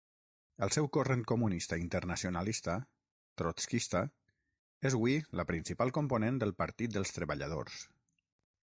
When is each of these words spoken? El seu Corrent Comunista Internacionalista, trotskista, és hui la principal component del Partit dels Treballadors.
El 0.67 0.71
seu 0.75 0.87
Corrent 0.95 1.25
Comunista 1.31 1.77
Internacionalista, 1.81 2.77
trotskista, 3.43 4.03
és 4.91 4.99
hui 5.01 5.21
la 5.41 5.47
principal 5.53 5.95
component 6.01 6.43
del 6.45 6.57
Partit 6.65 6.99
dels 6.99 7.17
Treballadors. 7.21 7.83